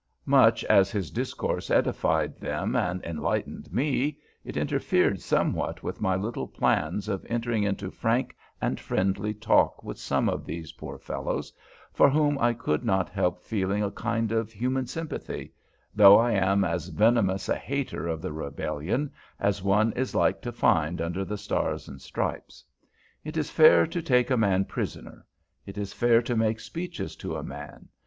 Much 0.25 0.63
as 0.63 0.89
his 0.89 1.11
discourse 1.11 1.69
edified 1.69 2.39
them 2.39 2.75
and 2.75 3.03
enlightened 3.03 3.71
me, 3.71 4.17
it 4.43 4.57
interfered 4.57 5.21
somewhat 5.21 5.83
with 5.83 6.01
my 6.01 6.15
little 6.15 6.47
plans 6.47 7.07
of 7.07 7.23
entering 7.29 7.61
into 7.61 7.91
frank 7.91 8.35
and 8.59 8.79
friendly 8.79 9.31
talk 9.31 9.83
with 9.83 9.99
some 9.99 10.27
of 10.27 10.43
these 10.43 10.71
poor 10.71 10.97
fellows, 10.97 11.53
for 11.93 12.09
whom 12.09 12.35
I 12.39 12.51
could 12.53 12.83
not 12.83 13.09
help 13.09 13.43
feeling 13.43 13.83
a 13.83 13.91
kind 13.91 14.31
of 14.31 14.51
human 14.51 14.87
sympathy, 14.87 15.53
though 15.93 16.17
I 16.17 16.31
am 16.31 16.63
as 16.63 16.87
venomous 16.87 17.47
a 17.47 17.55
hater 17.55 18.07
of 18.07 18.23
the 18.23 18.33
Rebellion 18.33 19.11
as 19.39 19.61
one 19.61 19.91
is 19.91 20.15
like 20.15 20.41
to 20.41 20.51
find 20.51 20.99
under 20.99 21.23
the 21.23 21.37
stars 21.37 21.87
and 21.87 22.01
stripes. 22.01 22.63
It 23.23 23.37
is 23.37 23.51
fair 23.51 23.85
to 23.85 24.01
take 24.01 24.31
a 24.31 24.35
man 24.35 24.65
prisoner. 24.65 25.27
It 25.67 25.77
is 25.77 25.93
fair 25.93 26.23
to 26.23 26.35
make 26.35 26.59
speeches 26.59 27.15
to 27.17 27.35
a 27.35 27.43
man. 27.43 27.89